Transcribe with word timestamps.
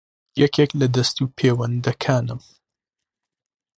یەکێک 0.41 0.71
لە 0.79 0.87
دەستوپێوەندەکانم 0.95 2.41